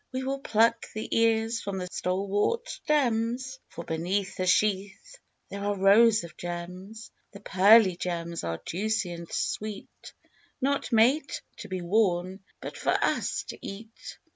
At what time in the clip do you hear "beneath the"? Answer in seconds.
3.85-4.47